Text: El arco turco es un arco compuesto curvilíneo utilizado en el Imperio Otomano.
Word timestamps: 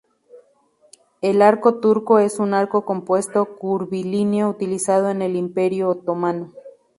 El 1.21 1.43
arco 1.43 1.75
turco 1.75 2.17
es 2.17 2.39
un 2.39 2.55
arco 2.55 2.85
compuesto 2.85 3.45
curvilíneo 3.55 4.49
utilizado 4.49 5.11
en 5.11 5.21
el 5.21 5.35
Imperio 5.35 5.89
Otomano. 5.89 6.53